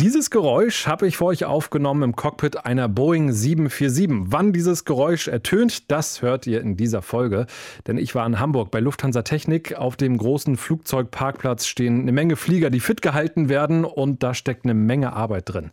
Dieses 0.00 0.30
Geräusch 0.30 0.86
habe 0.86 1.06
ich 1.06 1.18
für 1.18 1.26
euch 1.26 1.44
aufgenommen 1.44 2.02
im 2.02 2.16
Cockpit 2.16 2.64
einer 2.64 2.88
Boeing 2.88 3.32
747. 3.32 4.32
Wann 4.32 4.52
dieses 4.52 4.84
Geräusch 4.84 5.28
ertönt, 5.28 5.90
das 5.90 6.20
hört 6.20 6.46
ihr 6.46 6.60
in 6.60 6.76
dieser 6.76 7.02
Folge. 7.02 7.46
Denn 7.86 7.98
ich 7.98 8.14
war 8.14 8.26
in 8.26 8.40
Hamburg 8.40 8.70
bei 8.70 8.80
Lufthansa 8.80 9.22
Technik. 9.22 9.76
Auf 9.76 9.96
dem 9.96 10.16
großen 10.18 10.56
Flugzeugparkplatz 10.56 11.66
stehen 11.66 12.00
eine 12.00 12.12
Menge 12.12 12.36
Flieger, 12.36 12.70
die 12.70 12.80
fit 12.80 13.02
gehalten 13.02 13.48
werden 13.48 13.84
und 13.84 14.22
da 14.22 14.34
steckt 14.34 14.64
eine 14.64 14.74
Menge 14.74 15.12
Arbeit 15.12 15.52
drin. 15.52 15.70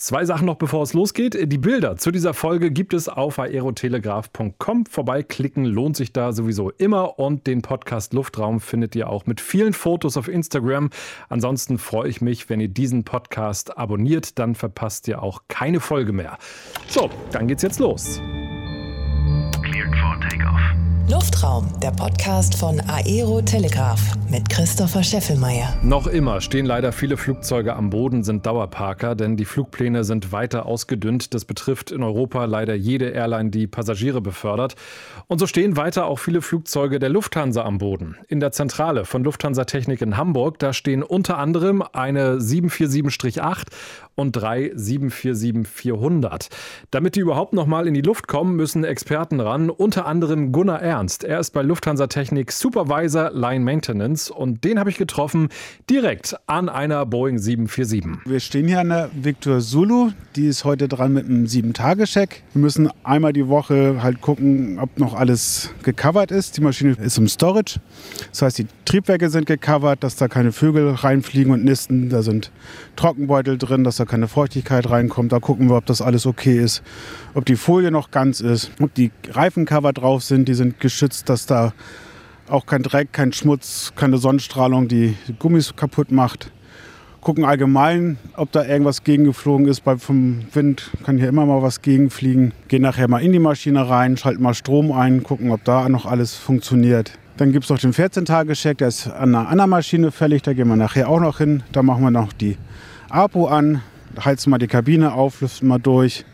Zwei 0.00 0.24
Sachen 0.24 0.46
noch, 0.46 0.56
bevor 0.56 0.82
es 0.82 0.94
losgeht. 0.94 1.52
Die 1.52 1.58
Bilder 1.58 1.98
zu 1.98 2.10
dieser 2.10 2.32
Folge 2.32 2.70
gibt 2.70 2.94
es 2.94 3.10
auf 3.10 3.38
aerotelegraph.com. 3.38 4.86
Vorbeiklicken 4.86 5.66
lohnt 5.66 5.94
sich 5.94 6.14
da 6.14 6.32
sowieso 6.32 6.70
immer 6.70 7.18
und 7.18 7.46
den 7.46 7.60
Podcast 7.60 8.14
Luftraum 8.14 8.60
findet 8.60 8.96
ihr 8.96 9.10
auch 9.10 9.26
mit 9.26 9.42
vielen 9.42 9.74
Fotos 9.74 10.16
auf 10.16 10.28
Instagram. 10.28 10.88
Ansonsten 11.28 11.76
freue 11.76 12.08
ich 12.08 12.22
mich, 12.22 12.48
wenn 12.48 12.60
ihr 12.60 12.68
diesen 12.68 13.04
Podcast 13.04 13.76
abonniert, 13.76 14.38
dann 14.38 14.54
verpasst 14.54 15.06
ihr 15.06 15.22
auch 15.22 15.42
keine 15.48 15.80
Folge 15.80 16.14
mehr. 16.14 16.38
So, 16.88 17.10
dann 17.32 17.46
geht's 17.46 17.62
jetzt 17.62 17.78
los. 17.78 18.22
Luftraum, 21.10 21.66
der 21.82 21.90
Podcast 21.90 22.56
von 22.56 22.80
Aero 22.86 23.42
Telegraph 23.42 24.00
mit 24.30 24.48
Christopher 24.48 25.02
Scheffelmeier. 25.02 25.76
Noch 25.82 26.06
immer 26.06 26.40
stehen 26.40 26.66
leider 26.66 26.92
viele 26.92 27.16
Flugzeuge 27.16 27.74
am 27.74 27.90
Boden, 27.90 28.22
sind 28.22 28.46
Dauerparker, 28.46 29.16
denn 29.16 29.36
die 29.36 29.44
Flugpläne 29.44 30.04
sind 30.04 30.30
weiter 30.30 30.66
ausgedünnt. 30.66 31.34
Das 31.34 31.44
betrifft 31.44 31.90
in 31.90 32.04
Europa 32.04 32.44
leider 32.44 32.76
jede 32.76 33.08
Airline, 33.08 33.50
die 33.50 33.66
Passagiere 33.66 34.20
befördert. 34.20 34.76
Und 35.26 35.40
so 35.40 35.48
stehen 35.48 35.76
weiter 35.76 36.06
auch 36.06 36.20
viele 36.20 36.42
Flugzeuge 36.42 37.00
der 37.00 37.08
Lufthansa 37.08 37.64
am 37.64 37.78
Boden. 37.78 38.16
In 38.28 38.38
der 38.38 38.52
Zentrale 38.52 39.04
von 39.04 39.24
Lufthansa 39.24 39.64
Technik 39.64 40.02
in 40.02 40.16
Hamburg, 40.16 40.60
da 40.60 40.72
stehen 40.72 41.02
unter 41.02 41.38
anderem 41.38 41.82
eine 41.92 42.36
747-8 42.36 43.64
und 44.20 44.32
drei 44.32 44.72
747-400. 44.76 46.48
Damit 46.90 47.16
die 47.16 47.20
überhaupt 47.20 47.54
noch 47.54 47.66
mal 47.66 47.88
in 47.88 47.94
die 47.94 48.02
Luft 48.02 48.28
kommen, 48.28 48.54
müssen 48.54 48.84
Experten 48.84 49.40
ran, 49.40 49.70
unter 49.70 50.06
anderem 50.06 50.52
Gunnar 50.52 50.82
Ernst. 50.82 51.24
Er 51.24 51.40
ist 51.40 51.50
bei 51.50 51.62
Lufthansa 51.62 52.06
Technik 52.06 52.52
Supervisor 52.52 53.30
Line 53.32 53.64
Maintenance 53.64 54.30
und 54.30 54.62
den 54.62 54.78
habe 54.78 54.90
ich 54.90 54.98
getroffen 54.98 55.48
direkt 55.88 56.36
an 56.46 56.68
einer 56.68 57.06
Boeing 57.06 57.38
747. 57.38 58.20
Wir 58.26 58.40
stehen 58.40 58.68
hier 58.68 58.80
an 58.80 58.90
der 58.90 59.10
Victor 59.14 59.60
Zulu. 59.60 60.10
Die 60.36 60.46
ist 60.46 60.64
heute 60.64 60.86
dran 60.86 61.14
mit 61.14 61.24
einem 61.24 61.46
7-Tage-Check. 61.46 62.42
Wir 62.52 62.60
müssen 62.60 62.90
einmal 63.02 63.32
die 63.32 63.48
Woche 63.48 64.02
halt 64.02 64.20
gucken, 64.20 64.78
ob 64.78 64.98
noch 64.98 65.14
alles 65.14 65.70
gecovert 65.82 66.30
ist. 66.30 66.58
Die 66.58 66.60
Maschine 66.60 66.92
ist 67.00 67.16
im 67.16 67.26
Storage. 67.26 67.80
Das 68.30 68.42
heißt, 68.42 68.58
die 68.58 68.66
Triebwerke 68.84 69.30
sind 69.30 69.46
gecovert, 69.46 70.04
dass 70.04 70.16
da 70.16 70.28
keine 70.28 70.52
Vögel 70.52 70.90
reinfliegen 70.90 71.52
und 71.52 71.64
nisten. 71.64 72.10
Da 72.10 72.22
sind 72.22 72.50
Trockenbeutel 72.96 73.56
drin, 73.56 73.84
dass 73.84 73.96
da 73.96 74.04
keine 74.10 74.28
Feuchtigkeit 74.28 74.90
reinkommt. 74.90 75.32
Da 75.32 75.38
gucken 75.38 75.70
wir, 75.70 75.76
ob 75.76 75.86
das 75.86 76.02
alles 76.02 76.26
okay 76.26 76.58
ist, 76.58 76.82
ob 77.34 77.46
die 77.46 77.56
Folie 77.56 77.90
noch 77.90 78.10
ganz 78.10 78.40
ist, 78.40 78.72
ob 78.80 78.92
die 78.92 79.12
Reifencover 79.30 79.92
drauf 79.92 80.22
sind, 80.24 80.48
die 80.48 80.54
sind 80.54 80.80
geschützt, 80.80 81.28
dass 81.28 81.46
da 81.46 81.72
auch 82.48 82.66
kein 82.66 82.82
Dreck, 82.82 83.12
kein 83.12 83.32
Schmutz, 83.32 83.92
keine 83.94 84.18
Sonnenstrahlung 84.18 84.88
die 84.88 85.16
Gummis 85.38 85.76
kaputt 85.76 86.10
macht. 86.10 86.50
Gucken 87.20 87.44
allgemein, 87.44 88.18
ob 88.34 88.50
da 88.50 88.64
irgendwas 88.64 89.04
gegengeflogen 89.04 89.68
ist. 89.68 89.82
Bei, 89.82 89.98
vom 89.98 90.42
Wind 90.54 90.90
kann 91.04 91.18
hier 91.18 91.28
immer 91.28 91.46
mal 91.46 91.62
was 91.62 91.82
gegenfliegen. 91.82 92.52
Gehen 92.68 92.82
nachher 92.82 93.08
mal 93.08 93.22
in 93.22 93.32
die 93.32 93.38
Maschine 93.38 93.88
rein, 93.88 94.16
schalten 94.16 94.42
mal 94.42 94.54
Strom 94.54 94.90
ein, 94.90 95.22
gucken, 95.22 95.52
ob 95.52 95.62
da 95.64 95.88
noch 95.88 96.06
alles 96.06 96.34
funktioniert. 96.34 97.12
Dann 97.36 97.52
gibt 97.52 97.64
es 97.64 97.70
noch 97.70 97.78
den 97.78 97.92
14-Tage-Check, 97.92 98.78
der 98.78 98.88
ist 98.88 99.06
an 99.06 99.34
einer 99.34 99.48
anderen 99.48 99.70
Maschine 99.70 100.10
fällig. 100.10 100.42
Da 100.42 100.54
gehen 100.54 100.68
wir 100.68 100.76
nachher 100.76 101.08
auch 101.08 101.20
noch 101.20 101.38
hin. 101.38 101.62
Da 101.72 101.82
machen 101.82 102.02
wir 102.02 102.10
noch 102.10 102.32
die 102.32 102.56
APO 103.10 103.46
an, 103.46 103.82
heizen 104.24 104.50
mal 104.50 104.58
die 104.58 104.66
Kabine 104.68 105.12
auf, 105.12 105.40
lüften 105.40 105.68
mal 105.68 105.78
durch, 105.78 106.24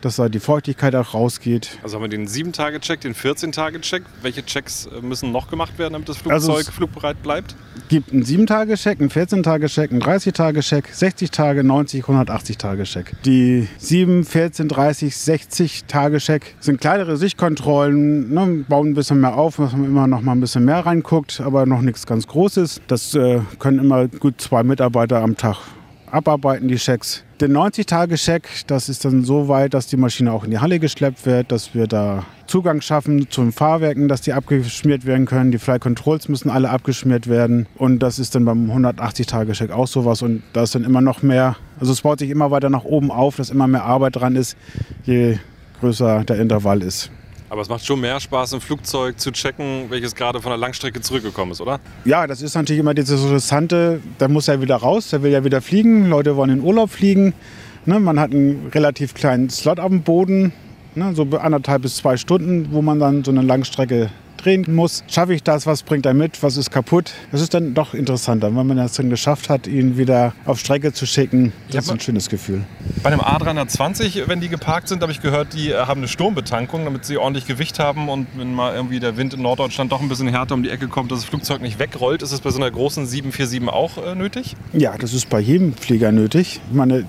dass 0.00 0.16
da 0.16 0.28
die 0.28 0.40
Feuchtigkeit 0.40 0.96
auch 0.96 1.14
rausgeht. 1.14 1.78
Also 1.84 1.94
haben 1.94 2.02
wir 2.02 2.08
den 2.08 2.26
7-Tage-Check, 2.26 3.02
den 3.02 3.14
14-Tage-Check. 3.14 4.02
Welche 4.20 4.44
Checks 4.44 4.86
äh, 4.86 5.00
müssen 5.00 5.30
noch 5.30 5.48
gemacht 5.48 5.78
werden, 5.78 5.92
damit 5.92 6.08
das 6.08 6.16
Also 6.26 6.48
Flugzeug 6.48 6.68
es- 6.68 6.74
flugbereit 6.74 7.22
bleibt? 7.22 7.54
gibt 7.88 8.12
einen 8.12 8.24
7-Tage-Check, 8.24 8.98
einen 9.00 9.10
14-Tage-Check, 9.10 9.92
einen 9.92 10.02
30-Tage-Check, 10.02 10.88
60 10.92 11.30
Tage, 11.30 11.62
90, 11.62 12.02
180-Tage-Check. 12.04 13.12
Die 13.24 13.68
7, 13.78 14.24
14, 14.24 14.66
30, 14.68 15.14
60-Tage-Check 15.14 16.56
sind 16.60 16.80
kleinere 16.80 17.16
Sichtkontrollen, 17.16 18.32
ne, 18.32 18.64
bauen 18.68 18.88
ein 18.90 18.94
bisschen 18.94 19.20
mehr 19.20 19.36
auf, 19.36 19.56
dass 19.56 19.72
man 19.72 19.84
immer 19.84 20.06
noch 20.06 20.22
mal 20.22 20.32
ein 20.32 20.40
bisschen 20.40 20.64
mehr 20.64 20.80
reinguckt, 20.84 21.40
aber 21.40 21.66
noch 21.66 21.80
nichts 21.80 22.06
ganz 22.06 22.26
Großes. 22.26 22.80
Das 22.88 23.14
äh, 23.14 23.40
können 23.58 23.78
immer 23.78 24.08
gut 24.08 24.40
zwei 24.40 24.62
Mitarbeiter 24.62 25.20
am 25.22 25.36
Tag 25.36 25.58
abarbeiten, 26.12 26.68
die 26.68 26.76
Checks. 26.76 27.24
Der 27.40 27.48
90-Tage-Check, 27.48 28.66
das 28.66 28.88
ist 28.88 29.04
dann 29.04 29.24
so 29.24 29.48
weit, 29.48 29.74
dass 29.74 29.86
die 29.86 29.96
Maschine 29.96 30.32
auch 30.32 30.44
in 30.44 30.50
die 30.50 30.58
Halle 30.58 30.78
geschleppt 30.78 31.26
wird, 31.26 31.50
dass 31.50 31.74
wir 31.74 31.86
da 31.86 32.24
Zugang 32.46 32.82
schaffen 32.82 33.30
zu 33.30 33.40
den 33.40 33.50
Fahrwerken, 33.50 34.08
dass 34.08 34.20
die 34.20 34.32
abgeschmiert 34.32 35.06
werden 35.06 35.26
können. 35.26 35.50
Die 35.50 35.58
Fly 35.58 35.78
Controls 35.78 36.28
müssen 36.28 36.50
alle 36.50 36.70
abgeschmiert 36.70 37.26
werden. 37.26 37.66
Und 37.76 38.00
das 38.00 38.18
ist 38.18 38.34
dann 38.34 38.44
beim 38.44 38.70
180-Tage-Check 38.70 39.70
auch 39.70 39.88
sowas. 39.88 40.22
Und 40.22 40.42
da 40.52 40.62
ist 40.62 40.74
dann 40.74 40.84
immer 40.84 41.00
noch 41.00 41.22
mehr, 41.22 41.56
also 41.80 41.92
es 41.92 42.02
baut 42.02 42.18
sich 42.18 42.30
immer 42.30 42.50
weiter 42.50 42.70
nach 42.70 42.84
oben 42.84 43.10
auf, 43.10 43.36
dass 43.36 43.50
immer 43.50 43.66
mehr 43.66 43.84
Arbeit 43.84 44.16
dran 44.16 44.36
ist, 44.36 44.56
je 45.04 45.38
größer 45.80 46.24
der 46.24 46.38
Intervall 46.38 46.82
ist. 46.82 47.10
Aber 47.52 47.60
es 47.60 47.68
macht 47.68 47.84
schon 47.84 48.00
mehr 48.00 48.18
Spaß, 48.18 48.54
ein 48.54 48.62
Flugzeug 48.62 49.20
zu 49.20 49.30
checken, 49.30 49.90
welches 49.90 50.14
gerade 50.14 50.40
von 50.40 50.48
der 50.48 50.56
Langstrecke 50.56 51.02
zurückgekommen 51.02 51.52
ist, 51.52 51.60
oder? 51.60 51.80
Ja, 52.06 52.26
das 52.26 52.40
ist 52.40 52.54
natürlich 52.54 52.80
immer 52.80 52.94
dieses 52.94 53.22
Interessante, 53.22 54.00
da 54.16 54.26
muss 54.26 54.48
er 54.48 54.62
wieder 54.62 54.76
raus, 54.76 55.10
der 55.10 55.22
will 55.22 55.32
ja 55.32 55.44
wieder 55.44 55.60
fliegen, 55.60 56.08
Leute 56.08 56.34
wollen 56.34 56.48
in 56.48 56.60
Urlaub 56.62 56.88
fliegen. 56.88 57.34
Ne, 57.84 58.00
man 58.00 58.18
hat 58.18 58.30
einen 58.30 58.70
relativ 58.72 59.12
kleinen 59.12 59.50
Slot 59.50 59.76
dem 59.76 60.00
Boden, 60.00 60.54
ne, 60.94 61.14
so 61.14 61.24
anderthalb 61.24 61.82
bis 61.82 61.96
zwei 61.96 62.16
Stunden, 62.16 62.68
wo 62.70 62.80
man 62.80 62.98
dann 62.98 63.22
so 63.22 63.30
eine 63.30 63.42
Langstrecke 63.42 64.08
drehen 64.44 64.66
muss. 64.74 65.04
Schaffe 65.08 65.34
ich 65.34 65.42
das, 65.42 65.66
was 65.66 65.82
bringt 65.82 66.06
er 66.06 66.14
mit, 66.14 66.42
was 66.42 66.56
ist 66.56 66.70
kaputt? 66.70 67.12
Das 67.30 67.40
ist 67.40 67.54
dann 67.54 67.74
doch 67.74 67.94
interessanter, 67.94 68.54
wenn 68.54 68.66
man 68.66 68.76
das 68.76 68.94
dann 68.94 69.10
geschafft 69.10 69.48
hat, 69.48 69.66
ihn 69.66 69.96
wieder 69.96 70.32
auf 70.44 70.58
Strecke 70.58 70.92
zu 70.92 71.06
schicken. 71.06 71.52
Das 71.70 71.86
ist 71.86 71.90
ein 71.90 72.00
schönes 72.00 72.28
Gefühl. 72.28 72.64
Bei 73.02 73.10
einem 73.10 73.20
A320, 73.20 74.28
wenn 74.28 74.40
die 74.40 74.48
geparkt 74.48 74.88
sind, 74.88 75.02
habe 75.02 75.12
ich 75.12 75.20
gehört, 75.20 75.54
die 75.54 75.70
äh, 75.70 75.86
haben 75.86 76.00
eine 76.00 76.08
Sturmbetankung, 76.08 76.84
damit 76.84 77.04
sie 77.04 77.16
ordentlich 77.16 77.46
Gewicht 77.46 77.78
haben 77.78 78.08
und 78.08 78.26
wenn 78.36 78.54
mal 78.54 78.74
irgendwie 78.74 79.00
der 79.00 79.16
Wind 79.16 79.34
in 79.34 79.42
Norddeutschland 79.42 79.92
doch 79.92 80.00
ein 80.00 80.08
bisschen 80.08 80.28
härter 80.28 80.54
um 80.54 80.62
die 80.62 80.70
Ecke 80.70 80.88
kommt, 80.88 81.12
dass 81.12 81.20
das 81.20 81.28
Flugzeug 81.28 81.62
nicht 81.62 81.78
wegrollt, 81.78 82.22
ist 82.22 82.32
es 82.32 82.40
bei 82.40 82.50
so 82.50 82.58
einer 82.58 82.70
großen 82.70 83.06
747 83.06 83.68
auch 83.68 84.04
äh, 84.04 84.14
nötig? 84.14 84.56
Ja, 84.72 84.96
das 84.98 85.14
ist 85.14 85.28
bei 85.28 85.40
jedem 85.40 85.74
Flieger 85.74 86.12
nötig. 86.12 86.60
Ich 86.70 86.76
meine, 86.76 87.04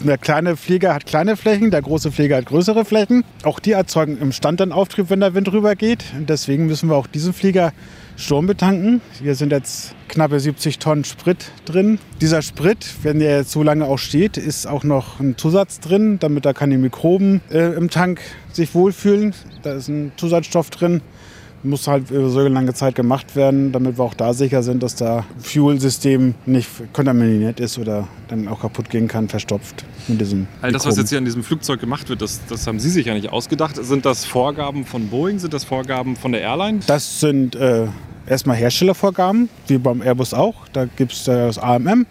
der 0.00 0.18
kleine 0.18 0.56
Flieger 0.56 0.94
hat 0.94 1.06
kleine 1.06 1.36
Flächen, 1.36 1.70
der 1.70 1.82
große 1.82 2.12
Flieger 2.12 2.36
hat 2.36 2.46
größere 2.46 2.84
Flächen. 2.84 3.24
Auch 3.42 3.60
die 3.60 3.72
erzeugen 3.72 4.18
im 4.20 4.32
Stand 4.32 4.60
dann 4.60 4.72
Auftrieb, 4.72 5.10
wenn 5.10 5.20
der 5.20 5.34
Wind 5.34 5.52
rüber 5.52 5.76
geht. 5.76 6.04
Und 6.16 6.30
deswegen 6.30 6.69
müssen 6.70 6.88
wir 6.88 6.94
auch 6.94 7.08
diesen 7.08 7.32
Flieger 7.32 7.72
Sturm 8.16 8.46
betanken. 8.46 9.00
Hier 9.20 9.34
sind 9.34 9.50
jetzt 9.50 9.92
knappe 10.06 10.38
70 10.38 10.78
Tonnen 10.78 11.02
Sprit 11.02 11.50
drin. 11.64 11.98
Dieser 12.20 12.42
Sprit, 12.42 12.86
wenn 13.02 13.18
der 13.18 13.38
jetzt 13.38 13.50
so 13.50 13.64
lange 13.64 13.86
auch 13.86 13.98
steht, 13.98 14.36
ist 14.36 14.68
auch 14.68 14.84
noch 14.84 15.18
ein 15.18 15.36
Zusatz 15.36 15.80
drin, 15.80 16.20
damit 16.20 16.44
da 16.44 16.52
keine 16.52 16.78
Mikroben 16.78 17.40
äh, 17.50 17.74
im 17.74 17.90
Tank 17.90 18.20
sich 18.52 18.72
wohlfühlen. 18.72 19.34
Da 19.62 19.72
ist 19.72 19.88
ein 19.88 20.12
Zusatzstoff 20.16 20.70
drin 20.70 21.00
muss 21.62 21.86
halt 21.86 22.10
über 22.10 22.28
so 22.28 22.40
lange 22.40 22.72
Zeit 22.74 22.94
gemacht 22.94 23.36
werden, 23.36 23.72
damit 23.72 23.98
wir 23.98 24.04
auch 24.04 24.14
da 24.14 24.32
sicher 24.32 24.62
sind, 24.62 24.82
dass 24.82 24.94
das 24.94 25.24
Fuel-System 25.38 26.34
nicht 26.46 26.68
kontaminiert 26.92 27.60
ist 27.60 27.78
oder 27.78 28.08
dann 28.28 28.48
auch 28.48 28.60
kaputt 28.60 28.90
gehen 28.90 29.08
kann, 29.08 29.28
verstopft 29.28 29.84
mit 30.08 30.20
diesem 30.20 30.46
All 30.62 30.72
das, 30.72 30.86
was 30.86 30.96
jetzt 30.96 31.10
hier 31.10 31.18
an 31.18 31.24
diesem 31.24 31.42
Flugzeug 31.42 31.80
gemacht 31.80 32.08
wird, 32.08 32.22
das, 32.22 32.40
das 32.48 32.66
haben 32.66 32.80
Sie 32.80 32.90
sich 32.90 33.06
ja 33.06 33.14
nicht 33.14 33.30
ausgedacht. 33.30 33.76
Sind 33.76 34.06
das 34.06 34.24
Vorgaben 34.24 34.84
von 34.84 35.08
Boeing? 35.08 35.38
Sind 35.38 35.52
das 35.52 35.64
Vorgaben 35.64 36.16
von 36.16 36.32
der 36.32 36.40
Airline? 36.40 36.80
Das 36.86 37.20
sind 37.20 37.54
äh, 37.56 37.86
erstmal 38.26 38.56
Herstellervorgaben, 38.56 39.48
wie 39.66 39.78
beim 39.78 40.00
Airbus 40.00 40.34
auch. 40.34 40.68
Da 40.72 40.86
gibt 40.86 41.12
es 41.12 41.24
das 41.24 41.58
AMM. 41.58 42.06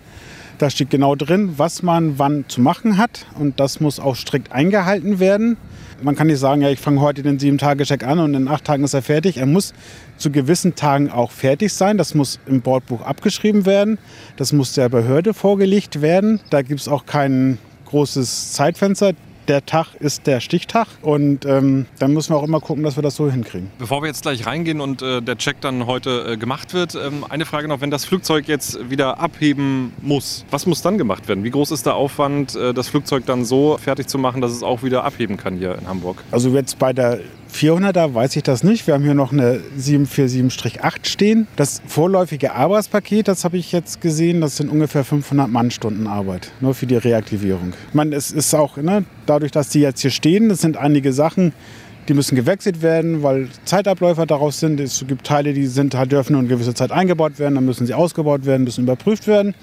Da 0.58 0.70
steht 0.70 0.90
genau 0.90 1.16
drin, 1.16 1.54
was 1.56 1.84
man 1.84 2.20
wann 2.20 2.46
zu 2.50 2.60
machen 2.60 2.98
hat. 2.98 3.26
Und 3.40 3.60
das 3.60 3.80
muss 3.80 4.00
auch 4.00 4.16
strikt 4.16 4.52
eingehalten 4.52 5.20
werden. 5.20 5.58
Man 6.02 6.16
kann 6.16 6.28
nicht 6.28 6.40
sagen, 6.40 6.62
ja, 6.62 6.70
ich 6.70 6.80
fange 6.80 7.02
heute 7.02 7.24
den 7.24 7.40
sieben 7.40 7.58
Tage 7.58 7.84
Check 7.84 8.04
an 8.04 8.20
und 8.20 8.34
in 8.34 8.48
acht 8.48 8.66
Tagen 8.66 8.84
ist 8.84 8.94
er 8.94 9.02
fertig. 9.02 9.38
Er 9.38 9.46
muss 9.46 9.74
zu 10.18 10.32
gewissen 10.32 10.76
Tagen 10.76 11.10
auch 11.10 11.32
fertig 11.32 11.74
sein. 11.74 11.98
Das 11.98 12.16
muss 12.16 12.40
im 12.46 12.62
Bordbuch 12.62 13.02
abgeschrieben 13.02 13.66
werden. 13.66 13.98
Das 14.38 14.54
muss 14.54 14.74
der 14.74 14.90
Behörde 14.90 15.34
vorgelegt 15.34 16.02
werden. 16.02 16.40
Da 16.50 16.62
gibt 16.62 16.80
es 16.80 16.88
auch 16.88 17.06
kein 17.06 17.58
großes 17.86 18.54
Zeitfenster. 18.54 19.14
Der 19.50 19.66
Tag 19.66 19.96
ist 20.00 20.28
der 20.28 20.42
Stichtag. 20.42 20.88
Und 21.02 21.44
ähm, 21.44 21.88
dann 21.98 22.14
müssen 22.14 22.34
wir 22.34 22.38
auch 22.38 22.44
immer 22.44 22.60
gucken, 22.60 22.84
dass 22.84 22.98
wir 22.98 23.02
das 23.02 23.16
so 23.16 23.32
hinkriegen. 23.32 23.72
Bevor 23.80 24.04
wir 24.04 24.08
jetzt 24.08 24.22
gleich 24.22 24.46
reingehen 24.46 24.80
und 24.80 25.02
äh, 25.02 25.24
der 25.24 25.40
Check 25.40 25.60
dann 25.60 25.88
heute 25.88 26.34
äh, 26.34 26.38
gemacht 26.38 26.76
wird, 26.76 26.94
ähm, 26.94 27.26
eine 27.28 27.46
Frage 27.46 27.68
noch, 27.68 27.82
wenn 27.82 27.90
das 27.90 28.06
Flugzeug 28.06 28.48
jetzt 28.48 28.92
wieder 28.92 29.20
abheben 29.20 29.92
muss, 30.04 30.46
was 30.52 30.68
muss 30.68 30.84
dann 30.84 31.00
gemacht 31.00 31.28
werden? 31.28 31.44
Wie 31.44 31.50
groß 31.50 31.72
ist 31.72 31.88
der 31.88 31.96
Aufwand, 31.96 32.56
äh, 32.56 32.76
das 32.76 32.90
Flugzeug 32.90 33.26
dann 33.26 33.44
so 33.44 33.80
fertig 33.80 34.08
zu 34.08 34.20
machen, 34.20 34.40
dass 34.40 34.52
es 34.52 34.62
auch 34.62 34.84
wieder 34.84 35.04
abheben 35.04 35.36
kann 35.36 35.58
hier 35.58 35.76
in 35.80 35.88
Hamburg? 35.88 36.24
Also 36.30 36.50
jetzt 36.50 36.78
bei 36.78 36.94
der 36.94 37.20
400er 37.54 38.14
weiß 38.14 38.36
ich 38.36 38.44
das 38.44 38.64
nicht. 38.64 38.88
Wir 38.88 38.94
haben 38.94 39.04
hier 39.04 39.14
noch 39.14 39.32
eine 39.32 39.60
747-8 39.78 41.08
stehen. 41.08 41.48
Das 41.56 41.82
vorläufige 41.88 42.54
Arbeitspaket, 42.54 43.28
das 43.28 43.44
habe 43.44 43.58
ich 43.58 43.72
jetzt 43.72 44.02
gesehen, 44.02 44.42
das 44.42 44.58
sind 44.58 44.70
ungefähr 44.70 45.04
500 45.04 45.50
Mannstunden 45.50 46.08
Arbeit, 46.08 46.52
nur 46.62 46.74
für 46.74 46.86
die 46.86 46.96
Reaktivierung. 46.96 47.74
Ich 47.88 47.94
meine, 47.94 48.16
es 48.16 48.32
ist 48.32 48.54
auch, 48.54 48.78
ne, 48.78 49.04
dadurch, 49.26 49.52
dass 49.52 49.70
die 49.70 49.80
jetzt 49.80 50.02
hier 50.02 50.12
stehen, 50.12 50.50
das 50.50 50.62
sind 50.62 50.78
einige 50.78 51.12
Sachen, 51.12 51.54
die 52.08 52.14
müssen 52.14 52.36
gewechselt 52.36 52.82
werden, 52.82 53.22
weil 53.24 53.50
Zeitabläufe 53.66 54.26
daraus 54.26 54.60
sind. 54.60 54.80
Es 54.80 55.06
gibt 55.08 55.26
Teile, 55.26 55.54
die 55.54 55.68
sind, 55.68 55.94
halt 55.96 56.12
dürfen 56.12 56.34
nur 56.34 56.40
eine 56.40 56.50
gewisse 56.50 56.74
Zeit 56.74 56.92
eingebaut 56.92 57.38
werden, 57.40 57.56
dann 57.56 57.66
müssen 57.66 57.86
sie 57.86 57.94
ausgebaut 57.94 58.46
werden, 58.46 58.64
müssen 58.64 58.84
überprüft 58.84 59.28
werden. 59.28 59.54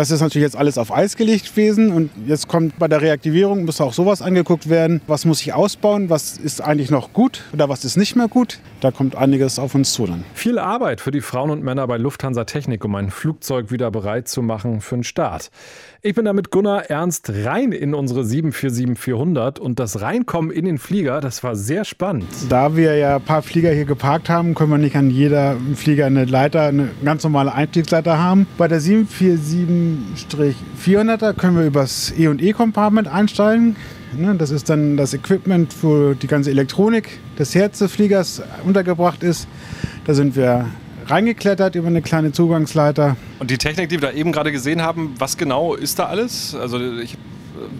Das 0.00 0.10
ist 0.10 0.22
natürlich 0.22 0.46
jetzt 0.46 0.56
alles 0.56 0.78
auf 0.78 0.96
Eis 0.96 1.14
gelegt 1.14 1.50
gewesen 1.50 1.92
und 1.92 2.10
jetzt 2.26 2.48
kommt 2.48 2.78
bei 2.78 2.88
der 2.88 3.02
Reaktivierung, 3.02 3.66
muss 3.66 3.82
auch 3.82 3.92
sowas 3.92 4.22
angeguckt 4.22 4.70
werden. 4.70 5.02
Was 5.06 5.26
muss 5.26 5.42
ich 5.42 5.52
ausbauen? 5.52 6.08
Was 6.08 6.38
ist 6.38 6.62
eigentlich 6.62 6.90
noch 6.90 7.12
gut 7.12 7.42
oder 7.52 7.68
was 7.68 7.84
ist 7.84 7.98
nicht 7.98 8.16
mehr 8.16 8.26
gut? 8.26 8.60
Da 8.80 8.92
kommt 8.92 9.14
einiges 9.14 9.58
auf 9.58 9.74
uns 9.74 9.92
zu 9.92 10.06
dann. 10.06 10.24
Viel 10.32 10.58
Arbeit 10.58 11.02
für 11.02 11.10
die 11.10 11.20
Frauen 11.20 11.50
und 11.50 11.62
Männer 11.62 11.86
bei 11.86 11.98
Lufthansa 11.98 12.44
Technik, 12.44 12.82
um 12.86 12.94
ein 12.94 13.10
Flugzeug 13.10 13.70
wieder 13.70 13.90
bereit 13.90 14.26
zu 14.26 14.40
machen 14.40 14.80
für 14.80 14.94
den 14.94 15.04
Start. 15.04 15.50
Ich 16.00 16.14
bin 16.14 16.24
da 16.24 16.32
mit 16.32 16.50
Gunnar 16.50 16.88
Ernst 16.88 17.30
rein 17.44 17.72
in 17.72 17.92
unsere 17.92 18.22
747-400 18.22 19.58
und 19.58 19.78
das 19.78 20.00
Reinkommen 20.00 20.50
in 20.50 20.64
den 20.64 20.78
Flieger, 20.78 21.20
das 21.20 21.44
war 21.44 21.54
sehr 21.56 21.84
spannend. 21.84 22.26
Da 22.48 22.74
wir 22.74 22.96
ja 22.96 23.16
ein 23.16 23.22
paar 23.22 23.42
Flieger 23.42 23.70
hier 23.70 23.84
geparkt 23.84 24.30
haben, 24.30 24.54
können 24.54 24.70
wir 24.70 24.78
nicht 24.78 24.96
an 24.96 25.10
jeder 25.10 25.58
Flieger 25.74 26.06
eine 26.06 26.24
Leiter, 26.24 26.62
eine 26.62 26.88
ganz 27.04 27.22
normale 27.22 27.52
Einstiegsleiter 27.52 28.18
haben. 28.18 28.46
Bei 28.56 28.66
der 28.66 28.80
747-400er 30.16 31.32
können 31.34 31.56
wir 31.56 31.64
übers 31.64 32.12
E&E-Compartment 32.16 33.08
einsteigen. 33.08 33.76
Ne, 34.16 34.34
Das 34.36 34.50
ist 34.50 34.68
dann 34.68 34.96
das 34.96 35.14
Equipment, 35.14 35.74
wo 35.82 36.14
die 36.14 36.26
ganze 36.26 36.50
Elektronik 36.50 37.20
des 37.38 37.54
Herz 37.54 37.78
des 37.78 37.92
Fliegers 37.92 38.42
untergebracht 38.64 39.22
ist. 39.22 39.46
Da 40.04 40.14
sind 40.14 40.36
wir 40.36 40.66
reingeklettert 41.06 41.74
über 41.74 41.88
eine 41.88 42.02
kleine 42.02 42.32
Zugangsleiter. 42.32 43.16
Und 43.38 43.50
die 43.50 43.58
Technik, 43.58 43.88
die 43.88 44.00
wir 44.00 44.10
da 44.10 44.14
eben 44.14 44.32
gerade 44.32 44.52
gesehen 44.52 44.82
haben, 44.82 45.14
was 45.18 45.36
genau 45.36 45.74
ist 45.74 45.98
da 45.98 46.06
alles? 46.06 46.54
Also 46.54 46.80
ich 47.00 47.16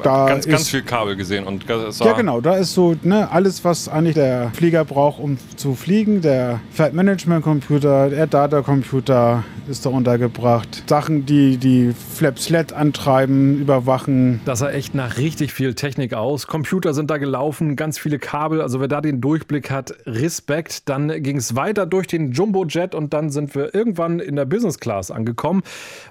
Da 0.03 0.27
ganz, 0.27 0.47
ganz 0.47 0.62
ist- 0.62 0.69
viel 0.71 0.82
Kabel 0.82 1.17
gesehen 1.17 1.47
und 1.47 1.65
Ja, 1.69 2.12
genau. 2.12 2.41
Da 2.41 2.55
ist 2.56 2.75
so 2.75 2.94
ne, 3.03 3.31
alles, 3.31 3.65
was 3.65 3.88
eigentlich 3.88 4.15
der 4.15 4.50
Flieger 4.55 4.85
braucht, 4.85 5.21
um 5.21 5.38
zu 5.56 5.75
fliegen. 5.75 6.21
Der 6.21 6.61
Flight 6.73 6.94
Management 6.94 7.43
Computer, 7.44 8.09
der 8.11 8.27
Data 8.27 8.62
Computer 8.62 9.44
ist 9.69 9.87
da 9.87 9.91
untergebracht. 9.91 10.85
Sachen, 10.88 11.27
die 11.27 11.56
die 11.56 11.93
Flaps 12.15 12.49
LED 12.49 12.73
antreiben, 12.73 13.59
überwachen. 13.61 14.41
Das 14.44 14.59
sah 14.61 14.71
echt 14.71 14.94
nach 14.94 15.17
richtig 15.17 15.53
viel 15.53 15.75
Technik 15.75 16.15
aus. 16.15 16.47
Computer 16.47 16.93
sind 16.94 17.11
da 17.11 17.19
gelaufen, 17.19 17.77
ganz 17.77 17.99
viele 17.99 18.19
Kabel. 18.19 18.61
Also 18.61 18.81
wer 18.81 18.88
da 18.88 19.00
den 19.00 19.21
Durchblick 19.21 19.71
hat, 19.71 19.94
Respekt. 20.06 20.88
Dann 20.88 21.23
ging 21.23 21.37
es 21.37 21.55
weiter 21.56 21.87
durch 21.87 22.06
den 22.06 22.32
Jumbo-Jet 22.32 22.94
und 22.94 23.12
dann 23.15 23.31
sind 23.31 23.55
wir 23.55 23.75
irgendwann 23.75 24.19
in 24.21 24.37
der 24.37 24.44
Business 24.44 24.79
Class 24.79 25.11
angekommen. 25.11 25.62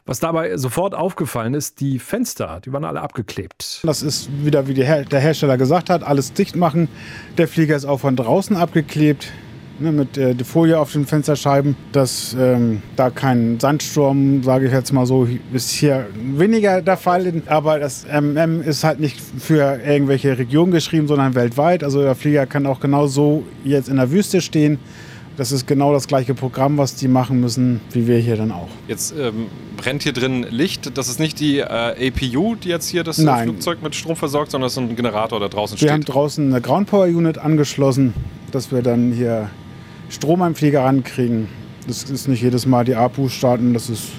Was 0.05 0.19
dabei 0.19 0.55
sofort 0.57 0.95
aufgefallen 0.95 1.53
ist, 1.53 1.81
die 1.81 1.99
Fenster, 1.99 2.61
die 2.63 2.71
waren 2.71 2.85
alle 2.85 3.01
abgeklebt. 3.01 3.58
Das 3.83 4.01
ist 4.01 4.29
wieder, 4.45 4.67
wie 4.67 4.73
der 4.73 4.85
Hersteller 4.85 5.57
gesagt 5.57 5.89
hat, 5.89 6.01
alles 6.01 6.31
dicht 6.31 6.55
machen. 6.55 6.87
Der 7.37 7.45
Flieger 7.45 7.75
ist 7.75 7.83
auch 7.83 7.99
von 7.99 8.15
draußen 8.15 8.55
abgeklebt. 8.55 9.33
Ne, 9.79 9.91
mit 9.91 10.17
äh, 10.17 10.33
der 10.33 10.45
Folie 10.45 10.77
auf 10.79 10.93
den 10.93 11.05
Fensterscheiben, 11.05 11.75
dass 11.91 12.35
ähm, 12.37 12.81
da 12.95 13.09
kein 13.09 13.59
Sandsturm, 13.59 14.43
sage 14.43 14.67
ich 14.67 14.73
jetzt 14.73 14.91
mal 14.91 15.05
so, 15.05 15.27
ist 15.53 15.71
hier 15.71 16.07
weniger 16.15 16.81
der 16.81 16.95
Fall. 16.95 17.41
Aber 17.47 17.79
das 17.79 18.05
MM 18.05 18.61
ist 18.61 18.85
halt 18.85 19.01
nicht 19.01 19.19
für 19.19 19.79
irgendwelche 19.85 20.37
Regionen 20.37 20.71
geschrieben, 20.71 21.07
sondern 21.07 21.35
weltweit. 21.35 21.83
Also 21.83 22.01
der 22.01 22.15
Flieger 22.15 22.45
kann 22.45 22.65
auch 22.65 22.79
genau 22.79 23.07
so 23.07 23.43
jetzt 23.65 23.89
in 23.89 23.97
der 23.97 24.11
Wüste 24.11 24.39
stehen. 24.39 24.79
Das 25.39 25.53
ist 25.53 25.67
genau 25.67 25.93
das 25.93 26.07
gleiche 26.07 26.33
Programm, 26.33 26.77
was 26.77 26.95
die 26.95 27.07
machen 27.07 27.39
müssen, 27.39 27.79
wie 27.93 28.07
wir 28.07 28.17
hier 28.17 28.35
dann 28.35 28.51
auch. 28.51 28.67
Jetzt 28.89 29.13
ähm, 29.17 29.45
brennt 29.77 30.03
hier 30.03 30.11
drin 30.11 30.45
Licht. 30.49 30.97
Das 30.97 31.07
ist 31.07 31.17
nicht 31.17 31.39
die 31.39 31.59
äh, 31.59 31.63
APU, 32.09 32.55
die 32.55 32.67
jetzt 32.67 32.89
hier 32.89 33.05
das 33.05 33.19
äh, 33.19 33.23
Nein. 33.23 33.43
Flugzeug 33.45 33.81
mit 33.81 33.95
Strom 33.95 34.17
versorgt, 34.17 34.51
sondern 34.51 34.65
das 34.65 34.73
ist 34.73 34.79
ein 34.79 34.93
Generator, 34.97 35.39
der 35.39 35.47
draußen 35.47 35.79
Wir 35.79 35.93
haben 35.93 36.01
steht. 36.01 36.13
draußen 36.13 36.51
eine 36.51 36.59
Ground 36.59 36.89
Power 36.89 37.05
Unit 37.05 37.37
angeschlossen, 37.37 38.13
dass 38.51 38.73
wir 38.73 38.81
dann 38.81 39.13
hier 39.13 39.49
Strom 40.09 40.41
am 40.41 40.55
Flieger 40.55 40.83
rankriegen. 40.83 41.47
Das 41.87 42.03
ist 42.03 42.27
nicht 42.27 42.41
jedes 42.41 42.65
Mal 42.65 42.83
die 42.83 42.95
APU 42.95 43.29
starten. 43.29 43.73
Das 43.73 43.89
ist 43.89 44.09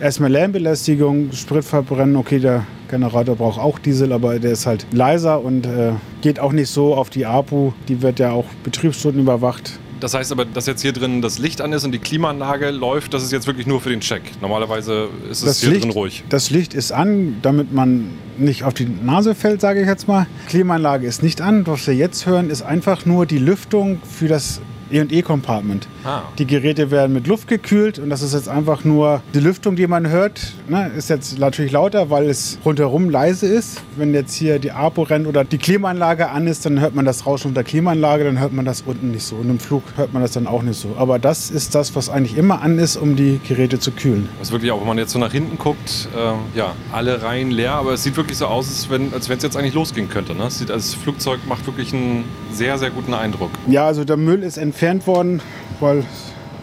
erstmal 0.00 0.32
Lärmbelästigung, 0.32 1.30
Spritverbrennen. 1.32 2.16
Okay, 2.16 2.38
der 2.38 2.64
Generator 2.88 3.36
braucht 3.36 3.60
auch 3.60 3.78
Diesel, 3.78 4.14
aber 4.14 4.38
der 4.38 4.52
ist 4.52 4.64
halt 4.64 4.86
leiser 4.92 5.44
und 5.44 5.66
äh, 5.66 5.92
geht 6.22 6.40
auch 6.40 6.52
nicht 6.52 6.70
so 6.70 6.94
auf 6.94 7.10
die 7.10 7.26
APU. 7.26 7.72
Die 7.88 8.00
wird 8.00 8.18
ja 8.18 8.30
auch 8.30 8.46
Betriebsstunden 8.64 9.20
überwacht. 9.20 9.78
Das 10.00 10.14
heißt 10.14 10.30
aber, 10.32 10.44
dass 10.44 10.66
jetzt 10.66 10.82
hier 10.82 10.92
drin 10.92 11.22
das 11.22 11.38
Licht 11.38 11.60
an 11.60 11.72
ist 11.72 11.84
und 11.84 11.92
die 11.92 11.98
Klimaanlage 11.98 12.70
läuft, 12.70 13.14
das 13.14 13.22
ist 13.24 13.32
jetzt 13.32 13.46
wirklich 13.46 13.66
nur 13.66 13.80
für 13.80 13.90
den 13.90 14.00
Check. 14.00 14.22
Normalerweise 14.40 15.08
ist 15.30 15.40
es 15.42 15.44
Das 15.44 15.60
hier 15.60 15.70
Licht, 15.70 15.84
drin 15.84 15.90
ruhig. 15.92 16.24
das 16.28 16.50
Licht 16.50 16.74
ist 16.74 16.92
an, 16.92 17.36
damit 17.42 17.72
man 17.72 18.10
nicht 18.36 18.62
auf 18.62 18.74
die 18.74 18.86
Nase 18.86 19.34
fällt, 19.34 19.60
sage 19.60 19.80
ich 19.80 19.86
jetzt 19.88 20.06
mal. 20.06 20.26
Klimaanlage 20.48 21.06
ist 21.06 21.22
nicht 21.22 21.40
an. 21.40 21.66
Was 21.66 21.86
wir 21.86 21.94
jetzt 21.94 22.26
hören, 22.26 22.50
ist 22.50 22.62
einfach 22.62 23.06
nur 23.06 23.26
die 23.26 23.38
Lüftung 23.38 23.98
für 24.08 24.28
das 24.28 24.60
E&E-Compartment. 24.90 25.88
Ah. 26.04 26.22
Die 26.38 26.46
Geräte 26.46 26.90
werden 26.90 27.12
mit 27.12 27.26
Luft 27.26 27.48
gekühlt 27.48 27.98
und 27.98 28.10
das 28.10 28.22
ist 28.22 28.34
jetzt 28.34 28.48
einfach 28.48 28.84
nur 28.84 29.22
die 29.34 29.40
Lüftung, 29.40 29.76
die 29.76 29.86
man 29.86 30.08
hört. 30.08 30.52
Ne, 30.68 30.90
ist 30.96 31.10
jetzt 31.10 31.38
natürlich 31.38 31.72
lauter, 31.72 32.10
weil 32.10 32.28
es 32.28 32.58
rundherum 32.64 33.10
leise 33.10 33.46
ist. 33.46 33.82
Wenn 33.96 34.14
jetzt 34.14 34.34
hier 34.34 34.58
die 34.58 34.72
APO 34.72 35.02
rennt 35.02 35.26
oder 35.26 35.44
die 35.44 35.58
Klimaanlage 35.58 36.30
an 36.30 36.46
ist, 36.46 36.64
dann 36.64 36.80
hört 36.80 36.94
man 36.94 37.04
das 37.04 37.26
Rauschen 37.26 37.54
der 37.54 37.64
Klimaanlage, 37.64 38.24
dann 38.24 38.38
hört 38.38 38.52
man 38.52 38.64
das 38.64 38.82
unten 38.82 39.10
nicht 39.10 39.24
so. 39.24 39.36
Und 39.36 39.50
im 39.50 39.58
Flug 39.58 39.82
hört 39.96 40.12
man 40.12 40.22
das 40.22 40.32
dann 40.32 40.46
auch 40.46 40.62
nicht 40.62 40.80
so. 40.80 40.94
Aber 40.96 41.18
das 41.18 41.50
ist 41.50 41.74
das, 41.74 41.94
was 41.94 42.08
eigentlich 42.08 42.36
immer 42.36 42.62
an 42.62 42.78
ist, 42.78 42.96
um 42.96 43.16
die 43.16 43.40
Geräte 43.46 43.78
zu 43.78 43.90
kühlen. 43.92 44.28
Das 44.38 44.48
ist 44.48 44.52
wirklich 44.52 44.70
auch, 44.72 44.80
wenn 44.80 44.88
man 44.88 44.98
jetzt 44.98 45.12
so 45.12 45.18
nach 45.18 45.32
hinten 45.32 45.58
guckt, 45.58 46.08
äh, 46.16 46.58
ja, 46.58 46.74
alle 46.92 47.22
Reihen 47.22 47.50
leer, 47.50 47.72
aber 47.72 47.92
es 47.92 48.02
sieht 48.02 48.16
wirklich 48.16 48.38
so 48.38 48.46
aus, 48.46 48.88
als 49.12 49.28
wenn 49.28 49.36
es 49.36 49.42
jetzt 49.42 49.56
eigentlich 49.56 49.74
losgehen 49.74 50.08
könnte. 50.08 50.34
Ne? 50.34 50.44
Es 50.44 50.58
sieht, 50.58 50.70
das 50.70 50.94
Flugzeug 50.94 51.40
macht 51.46 51.66
wirklich 51.66 51.92
einen 51.92 52.24
sehr, 52.52 52.78
sehr 52.78 52.90
guten 52.90 53.14
Eindruck. 53.14 53.50
Ja, 53.68 53.86
also 53.86 54.04
der 54.04 54.16
Müll 54.16 54.42
ist 54.42 54.56
entfernt 54.56 54.77
worden, 55.06 55.42
weil 55.80 56.04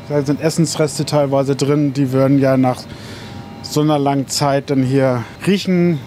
da 0.09 0.21
sind 0.21 0.41
Essensreste 0.41 1.05
teilweise 1.05 1.55
drin. 1.55 1.93
Die 1.93 2.11
würden 2.11 2.39
ja 2.39 2.57
nach 2.57 2.81
so 3.61 3.81
einer 3.81 3.99
langen 3.99 4.27
Zeit 4.27 4.69
dann 4.69 4.83
hier 4.83 5.23
riechen, 5.45 5.99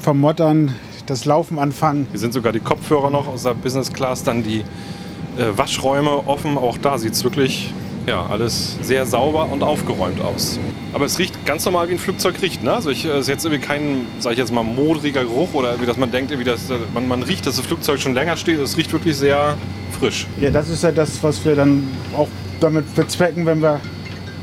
vermottern, 0.00 0.74
das 1.06 1.24
Laufen 1.24 1.58
anfangen. 1.58 2.06
Hier 2.10 2.20
sind 2.20 2.32
sogar 2.32 2.52
die 2.52 2.60
Kopfhörer 2.60 3.10
noch 3.10 3.28
aus 3.28 3.44
der 3.44 3.54
Business 3.54 3.92
Class, 3.92 4.24
dann 4.24 4.42
die 4.42 4.60
äh, 4.60 5.56
Waschräume 5.56 6.26
offen. 6.26 6.58
Auch 6.58 6.78
da 6.78 6.98
sieht 6.98 7.12
es 7.12 7.24
wirklich 7.24 7.72
ja, 8.06 8.26
alles 8.26 8.76
sehr 8.82 9.06
sauber 9.06 9.48
und 9.50 9.62
aufgeräumt 9.62 10.20
aus. 10.20 10.58
Aber 10.92 11.06
es 11.06 11.18
riecht 11.18 11.46
ganz 11.46 11.64
normal, 11.64 11.88
wie 11.88 11.92
ein 11.92 11.98
Flugzeug 11.98 12.40
riecht. 12.42 12.62
Ne? 12.62 12.72
Also 12.72 12.90
es 12.90 13.04
ist 13.04 13.28
jetzt 13.28 13.44
irgendwie 13.44 13.64
kein, 13.64 14.06
sage 14.18 14.34
ich 14.34 14.38
jetzt 14.38 14.52
mal, 14.52 14.62
modriger 14.62 15.22
Geruch 15.22 15.54
oder 15.54 15.70
irgendwie, 15.70 15.86
dass 15.86 15.96
man 15.96 16.10
denkt, 16.10 16.30
irgendwie, 16.30 16.48
dass, 16.48 16.70
äh, 16.70 16.74
man, 16.92 17.08
man 17.08 17.22
riecht, 17.22 17.46
dass 17.46 17.56
das 17.56 17.64
Flugzeug 17.66 18.00
schon 18.00 18.14
länger 18.14 18.36
steht. 18.36 18.58
Es 18.60 18.76
riecht 18.76 18.92
wirklich 18.92 19.16
sehr 19.16 19.56
frisch. 19.98 20.26
Ja, 20.40 20.50
das 20.50 20.68
ist 20.68 20.82
ja 20.82 20.92
das, 20.92 21.22
was 21.22 21.44
wir 21.44 21.54
dann 21.56 21.86
auch 22.16 22.28
damit 22.60 22.94
bezwecken, 22.94 23.46
wenn 23.46 23.60
wir, 23.62 23.80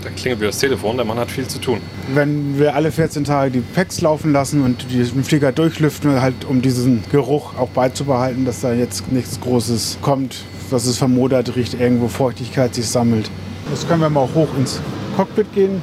Da 0.04 0.10
klingelt 0.10 0.40
wieder 0.40 0.50
das 0.50 0.60
Telefon, 0.60 0.96
der 0.98 1.06
Mann 1.06 1.18
hat 1.18 1.30
viel 1.32 1.48
zu 1.48 1.60
tun. 1.60 1.80
wenn 2.14 2.58
wir 2.60 2.76
alle 2.76 2.92
14 2.92 3.24
Tage 3.24 3.52
die 3.52 3.60
Packs 3.62 4.02
laufen 4.02 4.32
lassen 4.34 4.64
und 4.64 4.86
den 4.92 5.24
Flieger 5.24 5.52
durchlüften, 5.52 6.22
halt 6.22 6.46
um 6.46 6.62
diesen 6.62 7.04
Geruch 7.12 7.56
auch 7.58 7.70
beizubehalten, 7.70 8.46
dass 8.46 8.62
da 8.62 8.74
jetzt 8.74 9.12
nichts 9.12 9.40
Großes 9.40 10.00
kommt, 10.02 10.44
dass 10.72 10.86
es 10.86 10.98
vermodert 10.98 11.56
riecht, 11.56 11.74
irgendwo 11.80 12.08
Feuchtigkeit 12.08 12.74
sich 12.76 12.88
sammelt. 12.88 13.30
Jetzt 13.70 13.88
können 13.88 14.02
wir 14.02 14.10
mal 14.10 14.28
hoch 14.34 14.50
ins 14.58 14.80
Cockpit 15.16 15.54
gehen. 15.54 15.82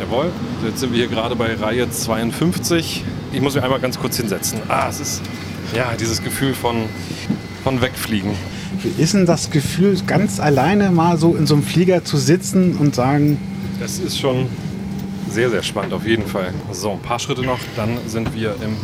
Jawohl, 0.00 0.30
jetzt 0.64 0.78
sind 0.80 0.92
wir 0.92 0.98
hier 0.98 1.08
gerade 1.08 1.34
bei 1.36 1.54
Reihe 1.54 1.90
52. 1.90 3.04
Ich 3.32 3.40
muss 3.40 3.54
mich 3.54 3.62
einmal 3.64 3.80
ganz 3.80 3.98
kurz 3.98 4.16
hinsetzen. 4.16 4.60
Ah, 4.68 4.86
es 4.88 5.00
ist 5.00 5.22
ja 5.74 5.92
dieses 5.98 6.22
Gefühl 6.22 6.54
von, 6.54 6.84
von 7.64 7.80
Wegfliegen. 7.82 8.30
Wie 8.82 9.02
ist 9.02 9.14
denn 9.14 9.26
das 9.26 9.50
Gefühl, 9.50 9.96
ganz 10.06 10.40
alleine 10.40 10.90
mal 10.90 11.16
so 11.18 11.34
in 11.34 11.46
so 11.46 11.54
einem 11.54 11.62
Flieger 11.62 12.04
zu 12.04 12.16
sitzen 12.16 12.76
und 12.76 12.94
sagen, 12.94 13.38
Das 13.80 13.98
ist 13.98 14.18
schon 14.18 14.46
sehr, 15.30 15.50
sehr 15.50 15.62
spannend, 15.62 15.92
auf 15.92 16.06
jeden 16.06 16.26
Fall. 16.26 16.52
So, 16.72 16.92
ein 16.92 17.00
paar 17.00 17.18
Schritte 17.18 17.42
noch, 17.42 17.58
dann 17.76 17.90
sind 18.06 18.34
wir 18.34 18.54
im 18.62 18.76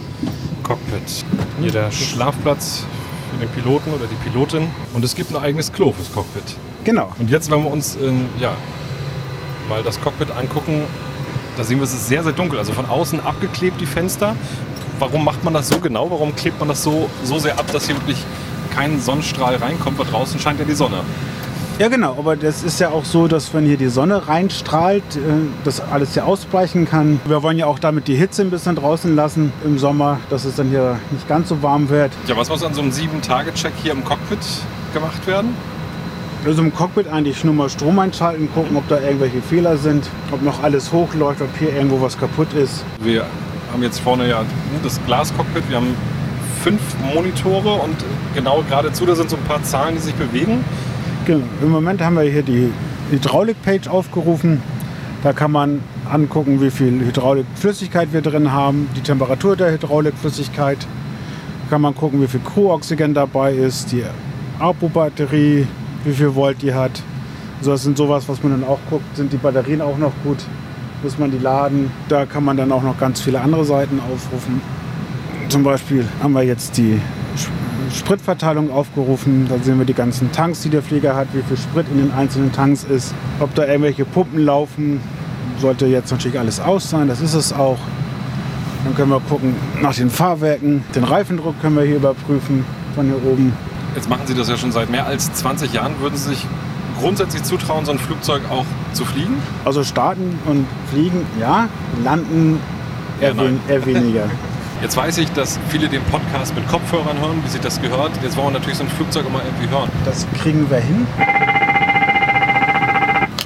Cockpit. 0.62 1.24
Hier 1.60 1.70
der 1.72 1.90
Schlafplatz 1.90 2.84
für 3.32 3.46
den 3.46 3.48
Piloten 3.54 3.90
oder 3.92 4.04
die 4.06 4.28
Pilotin. 4.28 4.66
Und 4.94 5.04
es 5.04 5.14
gibt 5.14 5.30
ein 5.34 5.42
eigenes 5.42 5.72
Klo 5.72 5.92
fürs 5.92 6.12
Cockpit. 6.12 6.56
genau, 6.84 7.12
Und 7.18 7.30
jetzt, 7.30 7.50
wenn 7.50 7.62
wir 7.62 7.70
uns 7.70 7.96
ähm, 8.02 8.26
ja, 8.40 8.54
mal 9.68 9.82
das 9.82 10.00
Cockpit 10.00 10.30
angucken, 10.30 10.82
da 11.56 11.64
sehen 11.64 11.78
wir, 11.78 11.84
es 11.84 11.94
ist 11.94 12.08
sehr, 12.08 12.22
sehr 12.22 12.32
dunkel. 12.32 12.58
Also 12.58 12.72
von 12.72 12.86
außen 12.86 13.20
abgeklebt 13.20 13.80
die 13.80 13.86
Fenster. 13.86 14.34
Warum 14.98 15.24
macht 15.24 15.44
man 15.44 15.54
das 15.54 15.68
so 15.68 15.78
genau? 15.78 16.10
Warum 16.10 16.34
klebt 16.34 16.58
man 16.58 16.68
das 16.68 16.82
so, 16.82 17.08
so 17.24 17.38
sehr 17.38 17.58
ab, 17.58 17.66
dass 17.72 17.86
hier 17.86 17.96
wirklich 17.96 18.18
kein 18.74 19.00
Sonnenstrahl 19.00 19.56
reinkommt? 19.56 19.98
Weil 19.98 20.06
draußen 20.06 20.38
scheint 20.40 20.58
ja 20.58 20.64
die 20.64 20.74
Sonne. 20.74 21.00
Ja, 21.78 21.88
genau, 21.88 22.14
aber 22.16 22.36
das 22.36 22.62
ist 22.62 22.78
ja 22.78 22.90
auch 22.90 23.04
so, 23.04 23.26
dass 23.26 23.52
wenn 23.52 23.66
hier 23.66 23.76
die 23.76 23.88
Sonne 23.88 24.28
reinstrahlt, 24.28 25.02
äh, 25.16 25.18
das 25.64 25.80
alles 25.80 26.14
hier 26.14 26.24
ausbleichen 26.24 26.88
kann. 26.88 27.20
Wir 27.24 27.42
wollen 27.42 27.58
ja 27.58 27.66
auch 27.66 27.80
damit 27.80 28.06
die 28.06 28.14
Hitze 28.14 28.42
ein 28.42 28.50
bisschen 28.50 28.76
draußen 28.76 29.16
lassen 29.16 29.52
im 29.64 29.76
Sommer, 29.76 30.20
dass 30.30 30.44
es 30.44 30.54
dann 30.54 30.68
hier 30.68 31.00
nicht 31.10 31.26
ganz 31.26 31.48
so 31.48 31.62
warm 31.64 31.88
wird. 31.88 32.12
Ja, 32.28 32.36
was 32.36 32.48
muss 32.48 32.62
an 32.62 32.74
so 32.74 32.80
einem 32.80 32.92
7-Tage-Check 32.92 33.72
hier 33.82 33.90
im 33.90 34.04
Cockpit 34.04 34.38
gemacht 34.92 35.26
werden? 35.26 35.56
Also 36.46 36.62
im 36.62 36.72
Cockpit 36.72 37.08
eigentlich 37.08 37.42
nur 37.42 37.54
mal 37.54 37.68
Strom 37.68 37.98
einschalten, 37.98 38.48
gucken, 38.54 38.76
ob 38.76 38.86
da 38.88 39.00
irgendwelche 39.00 39.42
Fehler 39.42 39.76
sind, 39.76 40.08
ob 40.30 40.42
noch 40.42 40.62
alles 40.62 40.92
hochläuft, 40.92 41.42
ob 41.42 41.48
hier 41.58 41.74
irgendwo 41.74 42.00
was 42.00 42.16
kaputt 42.16 42.52
ist. 42.52 42.84
Wir 43.00 43.26
haben 43.72 43.82
jetzt 43.82 43.98
vorne 43.98 44.28
ja 44.28 44.44
das 44.84 45.00
Glascockpit, 45.06 45.68
wir 45.68 45.78
haben 45.78 45.96
fünf 46.62 46.80
Monitore 47.12 47.72
und 47.72 47.96
genau 48.34 48.62
geradezu, 48.68 49.06
da 49.06 49.14
sind 49.14 49.30
so 49.30 49.36
ein 49.36 49.42
paar 49.44 49.62
Zahlen, 49.62 49.94
die 49.94 50.00
sich 50.00 50.14
bewegen. 50.14 50.64
Genau. 51.24 51.44
Im 51.62 51.70
Moment 51.70 52.02
haben 52.02 52.16
wir 52.16 52.24
hier 52.24 52.42
die 52.42 52.70
Hydraulik-Page 53.10 53.88
aufgerufen. 53.88 54.62
Da 55.22 55.32
kann 55.32 55.52
man 55.52 55.80
angucken, 56.10 56.60
wie 56.60 56.70
viel 56.70 57.00
Hydraulikflüssigkeit 57.00 58.12
wir 58.12 58.20
drin 58.20 58.52
haben, 58.52 58.88
die 58.94 59.00
Temperatur 59.00 59.56
der 59.56 59.72
Hydraulikflüssigkeit. 59.72 60.78
Da 60.80 61.70
kann 61.70 61.80
man 61.80 61.94
gucken, 61.94 62.20
wie 62.20 62.26
viel 62.26 62.40
Crew-Oxygen 62.40 63.14
dabei 63.14 63.54
ist, 63.54 63.92
die 63.92 64.04
Apo-Batterie, 64.58 65.66
wie 66.04 66.12
viel 66.12 66.34
Volt 66.34 66.60
die 66.60 66.74
hat. 66.74 67.02
Also 67.58 67.70
das 67.70 67.84
sind 67.84 67.96
sowas, 67.96 68.28
was 68.28 68.42
man 68.42 68.52
dann 68.52 68.68
auch 68.68 68.80
guckt, 68.90 69.16
sind 69.16 69.32
die 69.32 69.38
Batterien 69.38 69.80
auch 69.80 69.96
noch 69.96 70.12
gut, 70.22 70.44
muss 71.02 71.18
man 71.18 71.30
die 71.30 71.38
laden. 71.38 71.90
Da 72.08 72.26
kann 72.26 72.44
man 72.44 72.58
dann 72.58 72.70
auch 72.70 72.82
noch 72.82 72.98
ganz 72.98 73.22
viele 73.22 73.40
andere 73.40 73.64
Seiten 73.64 74.00
aufrufen. 74.00 74.60
Zum 75.48 75.62
Beispiel 75.62 76.04
haben 76.22 76.32
wir 76.34 76.42
jetzt 76.42 76.76
die 76.76 77.00
Spritverteilung 77.92 78.70
aufgerufen. 78.70 79.46
Da 79.48 79.56
sehen 79.62 79.78
wir 79.78 79.84
die 79.84 79.94
ganzen 79.94 80.32
Tanks, 80.32 80.60
die 80.62 80.70
der 80.70 80.82
Flieger 80.82 81.14
hat, 81.16 81.28
wie 81.32 81.42
viel 81.42 81.56
Sprit 81.56 81.86
in 81.90 81.98
den 81.98 82.12
einzelnen 82.12 82.52
Tanks 82.52 82.84
ist, 82.84 83.14
ob 83.40 83.54
da 83.54 83.66
irgendwelche 83.66 84.04
Pumpen 84.04 84.44
laufen. 84.44 85.00
Sollte 85.60 85.86
jetzt 85.86 86.10
natürlich 86.10 86.38
alles 86.38 86.60
aus 86.60 86.90
sein, 86.90 87.08
das 87.08 87.20
ist 87.20 87.34
es 87.34 87.52
auch. 87.52 87.78
Dann 88.84 88.94
können 88.94 89.10
wir 89.10 89.20
gucken 89.20 89.54
nach 89.80 89.94
den 89.94 90.10
Fahrwerken. 90.10 90.84
Den 90.94 91.04
Reifendruck 91.04 91.60
können 91.62 91.76
wir 91.76 91.84
hier 91.84 91.96
überprüfen 91.96 92.64
von 92.94 93.06
hier 93.06 93.16
oben. 93.24 93.52
Jetzt 93.94 94.10
machen 94.10 94.26
Sie 94.26 94.34
das 94.34 94.48
ja 94.48 94.56
schon 94.56 94.72
seit 94.72 94.90
mehr 94.90 95.06
als 95.06 95.32
20 95.32 95.72
Jahren. 95.72 95.94
Würden 96.00 96.16
Sie 96.18 96.30
sich 96.30 96.46
grundsätzlich 97.00 97.42
zutrauen, 97.44 97.84
so 97.86 97.92
ein 97.92 97.98
Flugzeug 97.98 98.42
auch 98.50 98.66
zu 98.92 99.04
fliegen? 99.04 99.36
Also 99.64 99.84
starten 99.84 100.38
und 100.46 100.66
fliegen, 100.90 101.24
ja. 101.40 101.68
Landen 102.02 102.58
eher, 103.20 103.30
Ja, 103.30 103.42
wen, 103.42 103.60
eher 103.68 103.86
weniger. 103.86 104.24
Jetzt 104.84 104.98
weiß 104.98 105.16
ich, 105.16 105.30
dass 105.30 105.58
viele 105.70 105.88
den 105.88 106.02
Podcast 106.02 106.54
mit 106.54 106.68
Kopfhörern 106.68 107.18
hören, 107.18 107.42
wie 107.42 107.48
sich 107.48 107.62
das 107.62 107.80
gehört. 107.80 108.10
Jetzt 108.22 108.36
wollen 108.36 108.48
wir 108.48 108.58
natürlich 108.58 108.76
so 108.76 108.84
ein 108.84 108.90
Flugzeug 108.90 109.32
mal 109.32 109.40
irgendwie 109.42 109.74
hören. 109.74 109.88
Das 110.04 110.26
kriegen 110.34 110.68
wir 110.68 110.76
hin. 110.76 111.06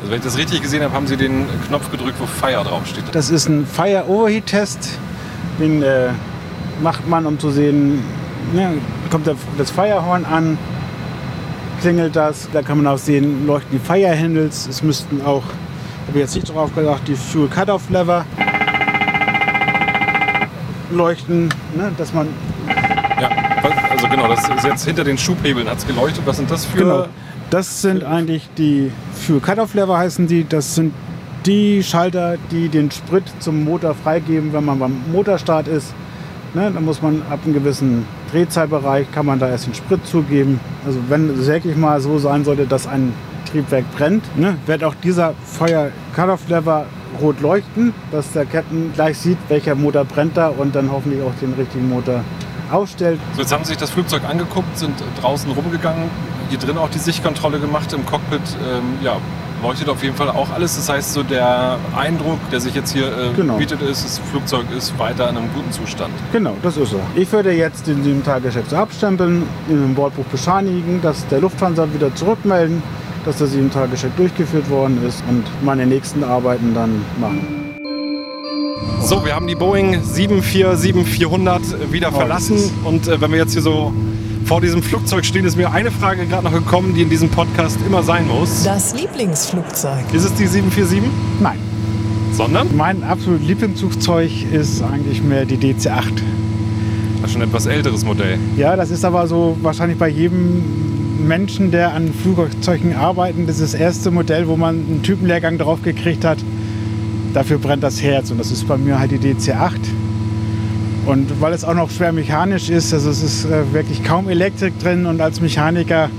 Also 0.01 0.11
wenn 0.11 0.19
ich 0.19 0.25
das 0.25 0.37
richtig 0.37 0.63
gesehen 0.63 0.83
habe, 0.83 0.93
haben 0.93 1.07
Sie 1.07 1.17
den 1.17 1.47
Knopf 1.69 1.93
gedrückt, 1.93 2.17
wo 2.19 2.27
Fire 2.27 2.65
draufsteht. 2.65 3.05
Das 3.13 3.31
ist 3.31 3.49
ein 3.49 3.65
Fire 3.67 4.07
Overheat 4.09 4.47
Test. 4.47 4.99
Den 5.61 5.81
äh, 5.81 6.09
macht 6.83 7.07
man, 7.07 7.25
um 7.25 7.39
zu 7.39 7.53
sehen, 7.53 8.03
ne, 8.53 8.73
kommt 9.09 9.29
das 9.59 9.71
Firehorn 9.71 10.25
an, 10.25 10.59
klingelt 11.81 12.17
das. 12.17 12.49
Da 12.53 12.63
kann 12.63 12.79
man 12.79 12.89
auch 12.89 12.99
sehen, 12.99 13.47
leuchten 13.47 13.79
die 13.79 13.87
Fire 13.87 14.19
Handles. 14.19 14.67
Es 14.67 14.83
müssten 14.83 15.23
auch, 15.25 15.45
habe 16.09 16.15
ich 16.15 16.17
jetzt 16.17 16.35
nicht 16.35 16.53
drauf 16.53 16.75
gedacht, 16.75 17.03
die 17.07 17.15
Fuel 17.15 17.47
Cutoff 17.49 17.89
Lever 17.91 18.25
leuchten, 20.91 21.49
ne, 21.77 21.93
dass 21.97 22.13
man 22.13 22.29
Ja, 23.21 23.31
also 23.91 24.09
genau, 24.09 24.29
das 24.29 24.49
ist 24.49 24.65
jetzt 24.65 24.85
hinter 24.85 25.05
den 25.05 25.19
Schubhebeln 25.19 25.69
hat 25.69 25.79
es 25.79 25.87
geleuchtet. 25.87 26.23
Was 26.25 26.37
sind 26.37 26.51
das 26.51 26.65
für... 26.65 26.79
Genau. 26.79 27.07
Das 27.51 27.81
sind 27.81 28.05
eigentlich 28.05 28.49
die 28.59 28.93
für 29.15 29.41
Cut-Off-Lever 29.41 29.97
heißen 29.97 30.27
die. 30.27 30.47
Das 30.47 30.75
sind 30.75 30.93
die 31.47 31.83
Schalter, 31.83 32.37
die 32.51 32.69
den 32.69 32.91
Sprit 32.91 33.25
zum 33.39 33.65
Motor 33.65 33.95
freigeben, 33.95 34.53
wenn 34.53 34.65
man 34.65 34.79
beim 34.79 35.01
Motorstart 35.13 35.67
ist. 35.67 35.95
Ne, 36.55 36.71
dann 36.73 36.85
muss 36.85 37.03
man 37.03 37.23
ab 37.31 37.41
einem 37.45 37.55
gewissen 37.55 38.07
Drehzahlbereich 38.33 39.11
kann 39.13 39.27
man 39.27 39.39
da 39.39 39.49
erst 39.49 39.67
den 39.67 39.75
Sprit 39.75 40.07
zugeben. 40.07 40.61
Also 40.87 40.99
wenn 41.09 41.31
es 41.31 41.47
wirklich 41.47 41.77
mal 41.77 42.01
so 42.01 42.19
sein 42.19 42.45
sollte, 42.45 42.67
dass 42.67 42.87
ein 42.87 43.13
Triebwerk 43.51 43.85
brennt, 43.97 44.25
ne, 44.37 44.57
wird 44.67 44.85
auch 44.85 44.95
dieser 44.95 45.35
Feuer 45.45 45.91
Cut-Off-Lever 46.15 46.87
rot 47.21 47.41
leuchten, 47.41 47.95
dass 48.13 48.33
der 48.33 48.45
Captain 48.47 48.93
gleich 48.95 49.19
sieht, 49.19 49.39
welcher 49.49 49.75
Motor 49.75 50.05
brennt 50.05 50.37
da 50.37 50.49
und 50.49 50.75
dann 50.75 50.91
hoffentlich 50.91 51.23
auch 51.23 51.35
den 51.41 51.53
richtigen 51.55 51.89
Motor 51.89 52.21
ausstellt. 52.71 53.19
So, 53.35 53.41
jetzt 53.43 53.53
haben 53.53 53.65
Sie 53.65 53.69
sich 53.71 53.79
das 53.79 53.91
Flugzeug 53.91 54.23
angeguckt, 54.29 54.77
sind 54.79 54.95
draußen 55.21 55.51
rumgegangen, 55.51 56.05
hier 56.51 56.59
drin 56.59 56.79
auch 56.79 56.91
die 56.91 56.99
Sichtkontrolle 56.99 57.59
gemacht 57.59 57.93
im 57.93 58.05
Cockpit. 58.07 58.41
Ähm, 58.41 58.83
ja, 59.03 59.17
leuchtet 59.63 59.89
auf 59.89 60.03
jeden 60.03 60.15
Fall 60.15 60.29
auch 60.31 60.51
alles. 60.53 60.77
Das 60.77 60.89
heißt, 60.89 61.13
so 61.13 61.23
der 61.23 61.79
Eindruck, 61.97 62.39
der 62.51 62.61
sich 62.61 62.75
jetzt 62.75 62.93
hier 62.93 63.07
äh, 63.07 63.35
Genau. 63.37 63.57
bietet, 63.57 63.83
ist, 63.83 64.05
das 64.05 64.19
Flugzeug 64.19 64.65
ist 64.77 64.99
weiter 64.99 65.29
in 65.29 65.37
einem 65.37 65.53
guten 65.55 65.73
Zustand. 65.73 66.13
Genau, 66.33 66.55
das 66.63 66.77
ist 66.77 66.93
er. 66.93 67.01
Ich 67.15 67.31
würde 67.33 67.53
jetzt 67.53 67.87
den 67.87 68.03
sieben 68.05 68.23
Tage 68.25 68.51
so 68.51 68.77
abstempeln, 68.77 69.45
in 69.69 69.81
dem 69.83 69.95
Bordbuch 69.95 70.25
bescheinigen, 70.27 71.01
dass 71.03 71.27
der 71.29 71.41
Lufthansa 71.41 71.87
wieder 71.93 72.15
zurückmelden, 72.15 72.83
dass 73.25 73.39
der 73.39 73.47
sieben 73.47 73.71
Tage 73.71 73.97
Check 73.97 74.17
durchgeführt 74.17 74.69
worden 74.71 74.99
ist 75.07 75.23
und 75.29 75.45
meine 75.65 75.87
nächsten 75.87 76.25
Arbeiten 76.25 76.75
dann 76.75 77.03
machen. 77.21 77.69
So, 79.01 79.25
wir 79.25 79.35
haben 79.35 79.47
die 79.47 79.55
Boeing 79.55 80.01
747-400 80.03 81.91
wieder 81.93 82.13
verlassen. 82.13 82.59
Und 82.85 83.09
äh, 83.09 83.21
wenn 83.21 83.31
wir 83.31 83.39
jetzt 83.39 83.53
hier 83.53 83.63
so 83.63 83.93
vor 84.45 84.61
diesem 84.61 84.83
Flugzeug 84.83 85.25
stehen, 85.25 85.45
ist 85.45 85.57
mir 85.57 85.71
eine 85.73 85.91
Frage 85.91 86.27
gerade 86.27 86.45
noch 86.45 86.53
gekommen, 86.53 86.95
die 86.95 87.03
in 87.03 87.11
diesem 87.11 87.29
Podcast 87.29 87.79
immer 87.87 88.03
sein 88.03 88.27
muss. 88.27 88.65
Das 88.65 88.95
Lieblingsflugzeug. 88.95 90.13
Ist 90.13 90.25
es 90.25 90.35
die 90.35 90.47
747? 90.47 91.03
Nein, 91.41 91.59
Sondern? 92.33 92.75
mein 92.77 93.03
absolut 93.03 93.43
Lieblingsflugzeug 93.47 94.31
ist 94.53 94.83
eigentlich 94.83 95.23
mehr 95.23 95.45
die 95.45 95.57
DC-8. 95.57 96.03
Das 97.21 97.27
ist 97.27 97.33
schon 97.33 97.43
ein 97.43 97.49
etwas 97.49 97.67
älteres 97.67 98.05
Modell. 98.05 98.39
Ja, 98.57 98.77
das 98.77 98.91
ist 98.91 99.05
aber 99.05 99.27
so 99.27 99.57
wahrscheinlich 99.63 99.99
bei 99.99 100.09
jedem 100.09 100.63
Menschen, 101.19 101.71
der 101.71 101.95
an 101.95 102.13
Flugzeugen 102.13 102.95
arbeitet, 102.95 103.49
das 103.49 103.61
ist 103.61 103.75
das 103.75 103.81
erste 103.81 104.11
Modell, 104.11 104.49
wo 104.49 104.57
man 104.57 104.77
einen 104.77 105.03
Typenlehrgang 105.03 105.59
drauf 105.59 105.83
gekriegt 105.83 106.25
hat. 106.25 106.39
Dafür 107.35 107.59
brennt 107.59 107.83
das 107.83 108.03
Herz 108.03 108.31
und 108.31 108.39
das 108.39 108.51
ist 108.51 108.67
bei 108.67 108.77
mir 108.77 108.99
halt 108.99 109.11
die 109.11 109.19
DC-8. 109.19 109.73
Und 111.07 111.41
weil 111.41 111.53
es 111.53 111.65
auch 111.65 111.75
noch 111.75 111.91
schwer 111.91 112.13
mechanisch 112.13 112.71
ist, 112.71 112.93
also 112.93 113.11
es 113.11 113.23
ist 113.23 113.45
äh, 113.47 113.73
wirklich 113.73 114.05
kaum 114.05 114.29
Elektrik 114.29 114.79
drin 114.79 115.07
und 115.07 115.21
als 115.21 115.41
Mechaniker 115.41 116.11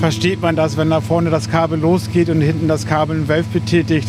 versteht 0.00 0.40
man 0.42 0.56
das, 0.56 0.76
wenn 0.76 0.90
da 0.90 1.00
vorne 1.00 1.30
das 1.30 1.50
Kabel 1.50 1.78
losgeht 1.78 2.28
und 2.28 2.40
hinten 2.40 2.68
das 2.68 2.86
Kabel 2.86 3.16
einen 3.16 3.28
Valve 3.28 3.48
betätigt. 3.52 4.08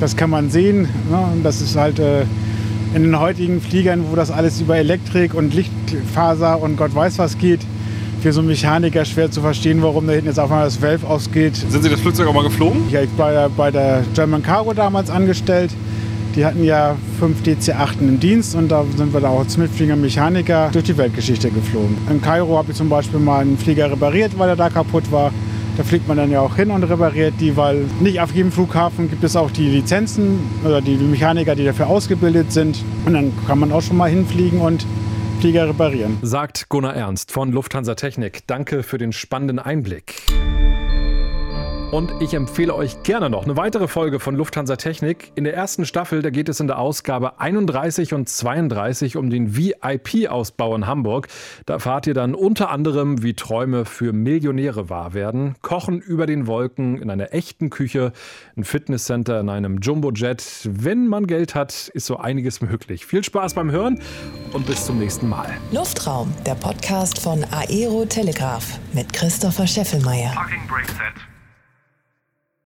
Das 0.00 0.16
kann 0.16 0.30
man 0.30 0.50
sehen. 0.50 0.82
Ne? 1.10 1.18
Das 1.42 1.60
ist 1.60 1.76
halt 1.76 1.98
äh, 1.98 2.22
in 2.94 3.02
den 3.02 3.18
heutigen 3.18 3.60
Fliegern, 3.60 4.04
wo 4.10 4.16
das 4.16 4.30
alles 4.30 4.60
über 4.60 4.76
Elektrik 4.76 5.34
und 5.34 5.54
Lichtfaser 5.54 6.60
und 6.60 6.76
Gott 6.76 6.94
weiß 6.94 7.18
was 7.18 7.38
geht, 7.38 7.60
für 8.24 8.32
so 8.32 8.40
einen 8.40 8.48
Mechaniker 8.48 9.04
schwer 9.04 9.30
zu 9.30 9.42
verstehen, 9.42 9.82
warum 9.82 10.06
da 10.06 10.14
hinten 10.14 10.28
jetzt 10.28 10.40
auf 10.40 10.50
einmal 10.50 10.64
das 10.64 10.80
Valve 10.80 11.06
ausgeht. 11.06 11.56
Sind 11.56 11.82
Sie 11.82 11.90
das 11.90 12.00
Flugzeug 12.00 12.26
auch 12.26 12.32
mal 12.32 12.42
geflogen? 12.42 12.88
Ja, 12.88 13.02
ich 13.02 13.10
war 13.18 13.34
ja 13.34 13.48
bei 13.48 13.70
der 13.70 14.02
German 14.14 14.42
Cargo 14.42 14.72
damals 14.72 15.10
angestellt. 15.10 15.70
Die 16.34 16.46
hatten 16.46 16.64
ja 16.64 16.96
fünf 17.20 17.42
DC-8 17.42 18.00
im 18.00 18.18
Dienst 18.18 18.54
und 18.54 18.70
da 18.70 18.82
sind 18.96 19.12
wir 19.12 19.20
da 19.20 19.28
auch 19.28 19.40
als 19.40 19.58
Mitflieger 19.58 19.94
Mechaniker 19.94 20.70
durch 20.72 20.86
die 20.86 20.96
Weltgeschichte 20.96 21.50
geflogen. 21.50 21.98
In 22.08 22.22
Kairo 22.22 22.56
habe 22.56 22.70
ich 22.70 22.78
zum 22.78 22.88
Beispiel 22.88 23.20
mal 23.20 23.40
einen 23.40 23.58
Flieger 23.58 23.90
repariert, 23.90 24.38
weil 24.38 24.48
er 24.48 24.56
da 24.56 24.70
kaputt 24.70 25.12
war. 25.12 25.30
Da 25.76 25.84
fliegt 25.84 26.08
man 26.08 26.16
dann 26.16 26.30
ja 26.30 26.40
auch 26.40 26.56
hin 26.56 26.70
und 26.70 26.82
repariert 26.82 27.34
die, 27.40 27.54
weil 27.58 27.84
nicht 28.00 28.22
auf 28.22 28.34
jedem 28.34 28.52
Flughafen 28.52 29.10
gibt 29.10 29.22
es 29.22 29.36
auch 29.36 29.50
die 29.50 29.68
Lizenzen 29.68 30.38
oder 30.64 30.80
die 30.80 30.96
Mechaniker, 30.96 31.54
die 31.54 31.66
dafür 31.66 31.88
ausgebildet 31.88 32.52
sind. 32.52 32.82
Und 33.04 33.12
dann 33.12 33.32
kann 33.46 33.58
man 33.58 33.70
auch 33.70 33.82
schon 33.82 33.98
mal 33.98 34.08
hinfliegen 34.08 34.62
und 34.62 34.86
Flieger 35.40 35.68
reparieren. 35.68 36.18
Sagt 36.22 36.68
Gunnar 36.68 36.94
Ernst 36.94 37.32
von 37.32 37.52
Lufthansa 37.52 37.94
Technik. 37.94 38.46
Danke 38.46 38.82
für 38.82 38.98
den 38.98 39.12
spannenden 39.12 39.58
Einblick. 39.58 40.22
Und 41.94 42.12
ich 42.20 42.34
empfehle 42.34 42.74
euch 42.74 43.04
gerne 43.04 43.30
noch 43.30 43.44
eine 43.44 43.56
weitere 43.56 43.86
Folge 43.86 44.18
von 44.18 44.34
Lufthansa 44.34 44.74
Technik. 44.74 45.30
In 45.36 45.44
der 45.44 45.54
ersten 45.54 45.86
Staffel, 45.86 46.22
da 46.22 46.30
geht 46.30 46.48
es 46.48 46.58
in 46.58 46.66
der 46.66 46.80
Ausgabe 46.80 47.38
31 47.38 48.14
und 48.14 48.28
32 48.28 49.16
um 49.16 49.30
den 49.30 49.56
VIP-Ausbau 49.56 50.74
in 50.74 50.88
Hamburg. 50.88 51.28
Da 51.66 51.74
erfahrt 51.74 52.08
ihr 52.08 52.14
dann 52.14 52.34
unter 52.34 52.70
anderem, 52.70 53.22
wie 53.22 53.34
Träume 53.34 53.84
für 53.84 54.12
Millionäre 54.12 54.90
wahr 54.90 55.14
werden. 55.14 55.54
Kochen 55.62 56.00
über 56.00 56.26
den 56.26 56.48
Wolken 56.48 57.00
in 57.00 57.10
einer 57.10 57.32
echten 57.32 57.70
Küche, 57.70 58.12
ein 58.56 58.64
Fitnesscenter 58.64 59.38
in 59.38 59.48
einem 59.48 59.78
Jumbojet. 59.78 60.68
Wenn 60.68 61.06
man 61.06 61.28
Geld 61.28 61.54
hat, 61.54 61.92
ist 61.94 62.06
so 62.06 62.16
einiges 62.16 62.60
möglich. 62.60 63.06
Viel 63.06 63.22
Spaß 63.22 63.54
beim 63.54 63.70
Hören 63.70 64.00
und 64.52 64.66
bis 64.66 64.84
zum 64.84 64.98
nächsten 64.98 65.28
Mal. 65.28 65.46
Luftraum, 65.70 66.34
der 66.44 66.56
Podcast 66.56 67.20
von 67.20 67.44
Aero 67.52 68.04
Telegraph 68.04 68.80
mit 68.92 69.12
Christopher 69.12 69.68
Scheffelmeier. 69.68 70.32
Parking 70.34 70.66
brake 70.66 70.88
set. 70.88 71.33